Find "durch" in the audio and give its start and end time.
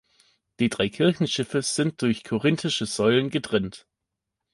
2.01-2.23